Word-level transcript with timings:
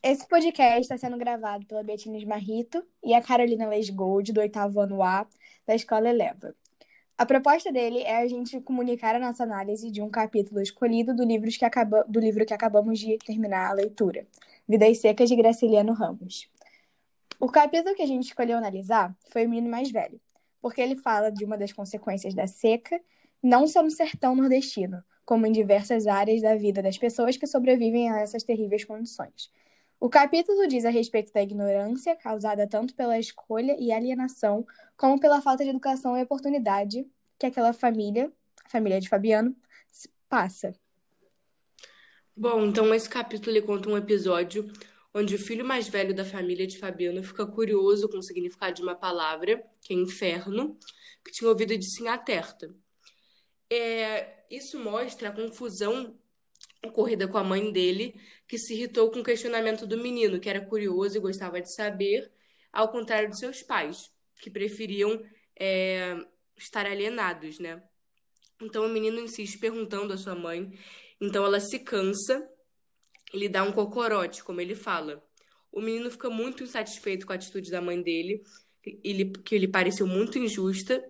Esse 0.00 0.28
podcast 0.28 0.82
está 0.82 0.96
sendo 0.96 1.18
gravado 1.18 1.66
pela 1.66 1.82
Betina 1.82 2.24
Marrito 2.24 2.84
e 3.02 3.14
a 3.14 3.20
Carolina 3.20 3.66
Lesgold, 3.66 4.32
do 4.32 4.40
oitavo 4.40 4.80
ano 4.80 5.02
A, 5.02 5.26
da 5.66 5.74
Escola 5.74 6.08
Eleva. 6.08 6.54
A 7.16 7.26
proposta 7.26 7.72
dele 7.72 8.02
é 8.02 8.18
a 8.18 8.28
gente 8.28 8.60
comunicar 8.60 9.16
a 9.16 9.18
nossa 9.18 9.42
análise 9.42 9.90
de 9.90 10.00
um 10.00 10.08
capítulo 10.08 10.62
escolhido 10.62 11.16
do, 11.16 11.24
livro 11.24 11.50
que, 11.50 11.64
acaba, 11.64 12.04
do 12.04 12.20
livro 12.20 12.46
que 12.46 12.54
acabamos 12.54 13.00
de 13.00 13.18
terminar 13.18 13.70
a 13.70 13.72
leitura, 13.72 14.24
Vidas 14.68 14.98
Secas 14.98 15.28
de 15.28 15.34
Graciliano 15.34 15.92
Ramos. 15.92 16.48
O 17.40 17.48
capítulo 17.48 17.96
que 17.96 18.02
a 18.02 18.06
gente 18.06 18.28
escolheu 18.28 18.56
analisar 18.56 19.12
foi 19.30 19.46
o 19.46 19.50
menino 19.50 19.68
mais 19.68 19.90
velho, 19.90 20.20
porque 20.62 20.80
ele 20.80 20.94
fala 20.94 21.32
de 21.32 21.44
uma 21.44 21.58
das 21.58 21.72
consequências 21.72 22.34
da 22.34 22.46
seca, 22.46 23.00
não 23.42 23.66
só 23.66 23.82
no 23.82 23.90
sertão 23.90 24.36
nordestino, 24.36 25.02
como 25.24 25.44
em 25.44 25.50
diversas 25.50 26.06
áreas 26.06 26.40
da 26.40 26.54
vida 26.54 26.80
das 26.80 26.96
pessoas 26.96 27.36
que 27.36 27.48
sobrevivem 27.48 28.12
a 28.12 28.20
essas 28.20 28.44
terríveis 28.44 28.84
condições. 28.84 29.50
O 30.00 30.08
capítulo 30.08 30.68
diz 30.68 30.84
a 30.84 30.90
respeito 30.90 31.32
da 31.32 31.42
ignorância 31.42 32.14
causada 32.14 32.68
tanto 32.68 32.94
pela 32.94 33.18
escolha 33.18 33.76
e 33.80 33.90
alienação, 33.90 34.64
como 34.96 35.18
pela 35.18 35.42
falta 35.42 35.64
de 35.64 35.70
educação 35.70 36.16
e 36.16 36.22
oportunidade 36.22 37.04
que 37.36 37.46
aquela 37.46 37.72
família, 37.72 38.32
a 38.64 38.68
família 38.68 39.00
de 39.00 39.08
Fabiano, 39.08 39.56
passa. 40.28 40.72
Bom, 42.36 42.66
então 42.66 42.94
esse 42.94 43.08
capítulo 43.08 43.60
conta 43.62 43.88
um 43.88 43.96
episódio 43.96 44.70
onde 45.12 45.34
o 45.34 45.38
filho 45.38 45.64
mais 45.64 45.88
velho 45.88 46.14
da 46.14 46.24
família 46.24 46.66
de 46.66 46.78
Fabiano 46.78 47.20
fica 47.24 47.44
curioso 47.44 48.08
com 48.08 48.18
o 48.18 48.22
significado 48.22 48.74
de 48.74 48.82
uma 48.82 48.94
palavra, 48.94 49.64
que 49.80 49.92
é 49.92 49.96
inferno, 49.96 50.78
que 51.24 51.32
tinha 51.32 51.50
ouvido 51.50 51.76
de 51.76 51.84
Sinhaterta. 51.84 52.72
É, 53.68 54.44
isso 54.48 54.78
mostra 54.78 55.28
a 55.28 55.32
confusão 55.32 56.16
ocorrida 56.84 57.26
com 57.26 57.38
a 57.38 57.44
mãe 57.44 57.72
dele, 57.72 58.14
que 58.46 58.58
se 58.58 58.74
irritou 58.74 59.10
com 59.10 59.20
o 59.20 59.24
questionamento 59.24 59.86
do 59.86 59.98
menino, 59.98 60.40
que 60.40 60.48
era 60.48 60.60
curioso 60.60 61.16
e 61.16 61.20
gostava 61.20 61.60
de 61.60 61.72
saber, 61.74 62.30
ao 62.72 62.90
contrário 62.90 63.28
de 63.30 63.38
seus 63.38 63.62
pais, 63.62 64.12
que 64.40 64.50
preferiam 64.50 65.22
é, 65.58 66.16
estar 66.56 66.86
alienados, 66.86 67.58
né? 67.58 67.82
Então 68.60 68.86
o 68.86 68.88
menino 68.88 69.20
insiste 69.20 69.58
perguntando 69.58 70.12
à 70.12 70.16
sua 70.16 70.34
mãe, 70.34 70.72
então 71.20 71.44
ela 71.44 71.60
se 71.60 71.78
cansa 71.80 72.48
e 73.32 73.38
lhe 73.38 73.48
dá 73.48 73.62
um 73.62 73.72
cocorote, 73.72 74.42
como 74.42 74.60
ele 74.60 74.74
fala. 74.74 75.24
O 75.70 75.80
menino 75.80 76.10
fica 76.10 76.30
muito 76.30 76.62
insatisfeito 76.62 77.26
com 77.26 77.32
a 77.32 77.36
atitude 77.36 77.70
da 77.70 77.80
mãe 77.80 78.00
dele, 78.00 78.42
que 79.44 79.58
lhe 79.58 79.68
pareceu 79.68 80.06
muito 80.06 80.38
injusta, 80.38 81.04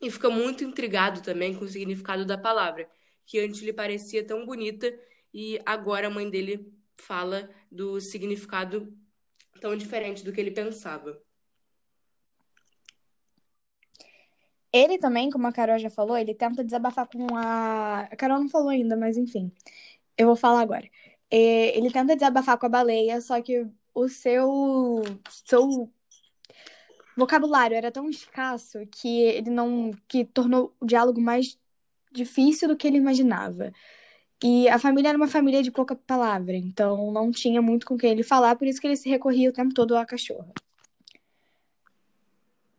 e 0.00 0.10
fica 0.10 0.30
muito 0.30 0.64
intrigado 0.64 1.22
também 1.22 1.54
com 1.54 1.64
o 1.64 1.68
significado 1.68 2.24
da 2.24 2.38
palavra, 2.38 2.88
que 3.30 3.38
antes 3.38 3.60
lhe 3.60 3.72
parecia 3.72 4.26
tão 4.26 4.44
bonita 4.44 4.92
e 5.32 5.60
agora 5.64 6.08
a 6.08 6.10
mãe 6.10 6.28
dele 6.28 6.74
fala 6.96 7.48
do 7.70 8.00
significado 8.00 8.92
tão 9.60 9.76
diferente 9.76 10.24
do 10.24 10.32
que 10.32 10.40
ele 10.40 10.50
pensava. 10.50 11.16
Ele 14.72 14.98
também, 14.98 15.30
como 15.30 15.46
a 15.46 15.52
Carol 15.52 15.78
já 15.78 15.88
falou, 15.88 16.18
ele 16.18 16.34
tenta 16.34 16.64
desabafar 16.64 17.06
com 17.08 17.36
a. 17.36 18.00
A 18.00 18.16
Carol 18.16 18.40
não 18.40 18.48
falou 18.48 18.68
ainda, 18.68 18.96
mas 18.96 19.16
enfim. 19.16 19.52
Eu 20.18 20.26
vou 20.26 20.36
falar 20.36 20.62
agora. 20.62 20.88
É, 21.30 21.76
ele 21.78 21.90
tenta 21.92 22.16
desabafar 22.16 22.58
com 22.58 22.66
a 22.66 22.68
baleia, 22.68 23.20
só 23.20 23.40
que 23.40 23.64
o 23.94 24.08
seu. 24.08 25.02
seu 25.46 25.88
vocabulário 27.16 27.76
era 27.76 27.92
tão 27.92 28.10
escasso 28.10 28.84
que 28.88 29.20
ele 29.22 29.50
não. 29.50 29.92
que 30.08 30.24
tornou 30.24 30.74
o 30.80 30.86
diálogo 30.86 31.20
mais 31.20 31.59
difícil 32.10 32.68
do 32.68 32.76
que 32.76 32.86
ele 32.86 32.96
imaginava. 32.96 33.72
E 34.42 34.68
a 34.68 34.78
família 34.78 35.10
era 35.10 35.18
uma 35.18 35.28
família 35.28 35.62
de 35.62 35.70
pouca 35.70 35.94
palavra, 35.94 36.56
então 36.56 37.12
não 37.12 37.30
tinha 37.30 37.60
muito 37.60 37.86
com 37.86 37.98
quem 37.98 38.12
ele 38.12 38.22
falar, 38.22 38.56
por 38.56 38.66
isso 38.66 38.80
que 38.80 38.86
ele 38.86 38.96
se 38.96 39.08
recorria 39.08 39.50
o 39.50 39.52
tempo 39.52 39.74
todo 39.74 39.96
à 39.96 40.06
cachorra. 40.06 40.50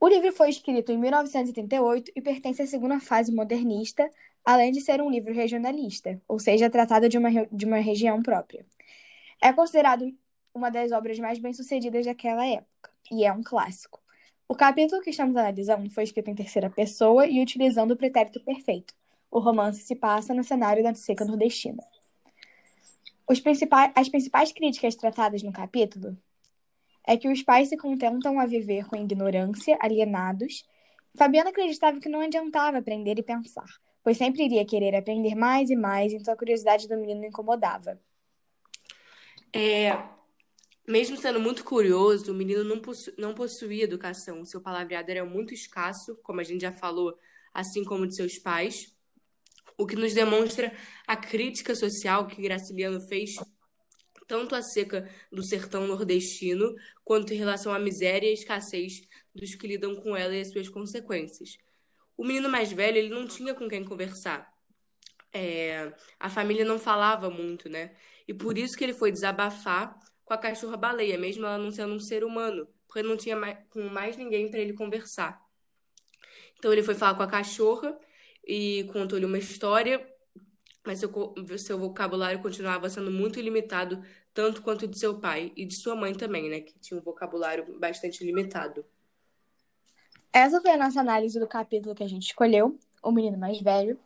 O 0.00 0.08
livro 0.08 0.32
foi 0.32 0.48
escrito 0.48 0.90
em 0.90 0.96
1938 0.96 2.12
e 2.16 2.22
pertence 2.22 2.62
à 2.62 2.66
segunda 2.66 2.98
fase 2.98 3.30
modernista, 3.30 4.08
além 4.42 4.72
de 4.72 4.80
ser 4.80 5.02
um 5.02 5.10
livro 5.10 5.34
regionalista, 5.34 6.18
ou 6.26 6.38
seja, 6.38 6.70
tratado 6.70 7.06
de 7.06 7.18
uma, 7.18 7.30
de 7.52 7.66
uma 7.66 7.76
região 7.76 8.22
própria. 8.22 8.64
É 9.42 9.52
considerado 9.52 10.10
uma 10.54 10.70
das 10.70 10.90
obras 10.92 11.18
mais 11.18 11.38
bem-sucedidas 11.38 12.06
daquela 12.06 12.46
época, 12.46 12.90
e 13.12 13.24
é 13.24 13.32
um 13.32 13.42
clássico. 13.42 14.00
O 14.48 14.54
capítulo 14.54 15.02
que 15.02 15.10
estamos 15.10 15.36
analisando 15.36 15.90
foi 15.90 16.04
escrito 16.04 16.30
em 16.30 16.34
terceira 16.34 16.70
pessoa 16.70 17.26
e 17.26 17.42
utilizando 17.42 17.90
o 17.90 17.96
pretérito 17.96 18.40
perfeito. 18.40 18.94
O 19.30 19.38
romance 19.38 19.82
se 19.82 19.94
passa 19.94 20.34
no 20.34 20.42
cenário 20.42 20.82
da 20.82 20.94
seca 20.94 21.24
nordestina. 21.24 21.82
Principais, 23.42 23.92
as 23.94 24.08
principais 24.08 24.52
críticas 24.52 24.96
tratadas 24.96 25.42
no 25.42 25.52
capítulo 25.52 26.16
é 27.06 27.16
que 27.16 27.28
os 27.28 27.42
pais 27.42 27.68
se 27.68 27.76
contentam 27.76 28.40
a 28.40 28.46
viver 28.46 28.86
com 28.86 28.96
ignorância, 28.96 29.78
alienados. 29.80 30.64
Fabiana 31.16 31.50
acreditava 31.50 32.00
que 32.00 32.08
não 32.08 32.20
adiantava 32.20 32.78
aprender 32.78 33.18
e 33.18 33.22
pensar, 33.22 33.68
pois 34.02 34.16
sempre 34.16 34.44
iria 34.44 34.64
querer 34.64 34.96
aprender 34.96 35.34
mais 35.34 35.70
e 35.70 35.76
mais, 35.76 36.12
então 36.12 36.34
a 36.34 36.36
curiosidade 36.36 36.88
do 36.88 36.96
menino 36.96 37.24
incomodava. 37.24 38.00
É, 39.52 39.96
mesmo 40.86 41.16
sendo 41.16 41.40
muito 41.40 41.64
curioso, 41.64 42.32
o 42.32 42.34
menino 42.34 42.64
não, 42.64 42.80
possu 42.80 43.12
não 43.16 43.34
possuía 43.34 43.84
educação. 43.84 44.44
Seu 44.44 44.60
palavreado 44.60 45.10
era 45.10 45.24
muito 45.24 45.54
escasso, 45.54 46.16
como 46.22 46.40
a 46.40 46.44
gente 46.44 46.62
já 46.62 46.72
falou, 46.72 47.16
assim 47.54 47.84
como 47.84 48.06
de 48.06 48.16
seus 48.16 48.38
pais. 48.38 48.92
O 49.80 49.86
que 49.86 49.96
nos 49.96 50.12
demonstra 50.12 50.76
a 51.06 51.16
crítica 51.16 51.74
social 51.74 52.26
que 52.26 52.42
Graciliano 52.42 53.00
fez 53.08 53.30
tanto 54.28 54.54
a 54.54 54.60
seca 54.60 55.08
do 55.32 55.42
sertão 55.42 55.86
nordestino, 55.86 56.74
quanto 57.02 57.32
em 57.32 57.38
relação 57.38 57.72
à 57.72 57.78
miséria 57.78 58.28
e 58.28 58.34
escassez 58.34 59.00
dos 59.34 59.54
que 59.54 59.66
lidam 59.66 59.96
com 59.96 60.14
ela 60.14 60.36
e 60.36 60.42
as 60.42 60.52
suas 60.52 60.68
consequências. 60.68 61.56
O 62.14 62.26
menino 62.26 62.46
mais 62.46 62.70
velho, 62.70 62.98
ele 62.98 63.08
não 63.08 63.26
tinha 63.26 63.54
com 63.54 63.66
quem 63.70 63.82
conversar. 63.82 64.52
É, 65.32 65.90
a 66.18 66.28
família 66.28 66.64
não 66.66 66.78
falava 66.78 67.30
muito, 67.30 67.70
né? 67.70 67.96
E 68.28 68.34
por 68.34 68.58
isso 68.58 68.76
que 68.76 68.84
ele 68.84 68.92
foi 68.92 69.10
desabafar 69.10 69.98
com 70.26 70.34
a 70.34 70.38
cachorra 70.38 70.76
baleia, 70.76 71.16
mesmo 71.16 71.46
ela 71.46 71.56
não 71.56 71.72
sendo 71.72 71.94
um 71.94 72.00
ser 72.00 72.22
humano, 72.22 72.68
porque 72.86 73.02
não 73.02 73.16
tinha 73.16 73.34
mais, 73.34 73.56
com 73.70 73.88
mais 73.88 74.14
ninguém 74.18 74.50
para 74.50 74.60
ele 74.60 74.74
conversar. 74.74 75.40
Então 76.58 76.70
ele 76.70 76.82
foi 76.82 76.94
falar 76.94 77.14
com 77.14 77.22
a 77.22 77.26
cachorra 77.26 77.98
e 78.44 78.84
contou-lhe 78.92 79.24
uma 79.24 79.38
história, 79.38 80.06
mas 80.84 80.98
seu, 80.98 81.10
seu 81.58 81.78
vocabulário 81.78 82.40
continuava 82.40 82.88
sendo 82.88 83.10
muito 83.10 83.40
limitado 83.40 84.02
tanto 84.32 84.62
quanto 84.62 84.86
de 84.86 84.98
seu 84.98 85.18
pai 85.18 85.52
e 85.56 85.64
de 85.64 85.74
sua 85.74 85.94
mãe 85.94 86.14
também, 86.14 86.48
né, 86.48 86.60
que 86.60 86.78
tinha 86.78 86.98
um 86.98 87.02
vocabulário 87.02 87.78
bastante 87.78 88.24
limitado. 88.24 88.84
Essa 90.32 90.60
foi 90.60 90.70
a 90.70 90.76
nossa 90.76 91.00
análise 91.00 91.38
do 91.40 91.46
capítulo 91.48 91.94
que 91.94 92.04
a 92.04 92.08
gente 92.08 92.26
escolheu, 92.26 92.78
O 93.02 93.10
Menino 93.10 93.36
Mais 93.36 93.60
Velho. 93.60 93.98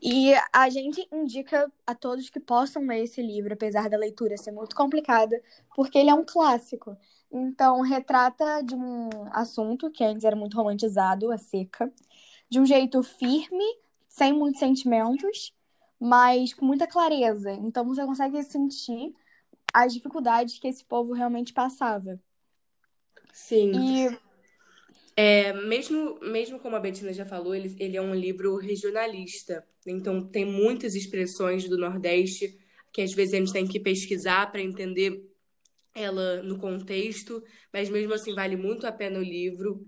E 0.00 0.32
a 0.52 0.68
gente 0.68 1.06
indica 1.10 1.70
a 1.86 1.94
todos 1.94 2.30
que 2.30 2.38
possam 2.38 2.86
ler 2.86 3.04
esse 3.04 3.20
livro, 3.20 3.54
apesar 3.54 3.88
da 3.88 3.96
leitura 3.96 4.36
ser 4.36 4.52
muito 4.52 4.76
complicada, 4.76 5.40
porque 5.74 5.98
ele 5.98 6.10
é 6.10 6.14
um 6.14 6.24
clássico. 6.24 6.96
Então, 7.32 7.80
retrata 7.80 8.62
de 8.62 8.74
um 8.74 9.08
assunto 9.32 9.90
que 9.90 10.04
antes 10.04 10.24
era 10.24 10.36
muito 10.36 10.56
romantizado, 10.56 11.32
a 11.32 11.38
seca, 11.38 11.92
de 12.48 12.60
um 12.60 12.66
jeito 12.66 13.02
firme, 13.02 13.64
sem 14.08 14.32
muitos 14.32 14.60
sentimentos, 14.60 15.52
mas 15.98 16.52
com 16.54 16.64
muita 16.64 16.86
clareza. 16.86 17.52
Então, 17.52 17.84
você 17.86 18.04
consegue 18.04 18.42
sentir 18.42 19.14
as 19.72 19.92
dificuldades 19.92 20.58
que 20.58 20.68
esse 20.68 20.84
povo 20.84 21.12
realmente 21.12 21.52
passava. 21.52 22.20
Sim. 23.32 23.72
E 23.74 24.18
é, 25.16 25.52
mesmo, 25.52 26.18
mesmo 26.20 26.58
como 26.58 26.74
a 26.74 26.80
Betina 26.80 27.12
já 27.12 27.24
falou, 27.24 27.54
ele, 27.54 27.74
ele 27.78 27.96
é 27.96 28.02
um 28.02 28.14
livro 28.14 28.56
regionalista. 28.56 29.64
Então, 29.86 30.26
tem 30.26 30.44
muitas 30.44 30.94
expressões 30.94 31.68
do 31.68 31.78
Nordeste 31.78 32.58
que 32.92 33.02
às 33.02 33.12
vezes 33.12 33.34
a 33.34 33.38
gente 33.38 33.52
tem 33.52 33.66
que 33.66 33.80
pesquisar 33.80 34.50
para 34.52 34.62
entender 34.62 35.28
ela 35.92 36.42
no 36.44 36.58
contexto, 36.58 37.42
mas 37.72 37.90
mesmo 37.90 38.14
assim 38.14 38.34
vale 38.34 38.56
muito 38.56 38.86
a 38.86 38.92
pena 38.92 39.18
o 39.18 39.22
livro. 39.22 39.84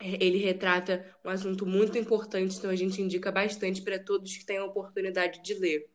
Ele 0.00 0.38
retrata 0.38 1.04
um 1.24 1.28
assunto 1.28 1.66
muito 1.66 1.98
importante, 1.98 2.56
então 2.56 2.70
a 2.70 2.76
gente 2.76 3.02
indica 3.02 3.30
bastante 3.30 3.82
para 3.82 3.98
todos 3.98 4.36
que 4.36 4.46
tenham 4.46 4.64
a 4.64 4.68
oportunidade 4.68 5.42
de 5.42 5.54
ler. 5.54 5.90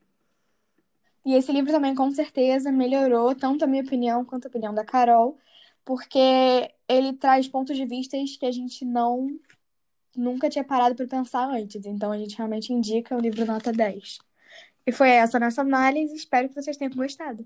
E 1.25 1.33
esse 1.33 1.51
livro 1.51 1.71
também, 1.71 1.95
com 1.95 2.11
certeza, 2.11 2.71
melhorou 2.71 3.33
tanto 3.33 3.65
a 3.65 3.67
minha 3.67 3.81
opinião 3.81 4.23
quanto 4.23 4.45
a 4.45 4.49
opinião 4.49 4.73
da 4.73 4.85
Carol, 4.85 5.39
porque 5.83 6.69
ele 6.87 7.13
traz 7.13 7.47
pontos 7.47 7.75
de 7.75 7.85
vista 7.85 8.15
que 8.39 8.45
a 8.45 8.51
gente 8.51 8.85
não 8.85 9.27
nunca 10.15 10.49
tinha 10.49 10.63
parado 10.63 10.95
para 10.95 11.07
pensar 11.07 11.49
antes. 11.49 11.83
Então, 11.85 12.11
a 12.11 12.17
gente 12.17 12.37
realmente 12.37 12.71
indica 12.71 13.15
o 13.15 13.19
livro 13.19 13.43
nota 13.43 13.71
10. 13.73 14.19
E 14.85 14.91
foi 14.91 15.09
essa 15.09 15.37
a 15.37 15.39
nossa 15.39 15.61
análise. 15.61 16.13
Espero 16.13 16.47
que 16.47 16.53
vocês 16.53 16.77
tenham 16.77 16.93
gostado. 16.93 17.43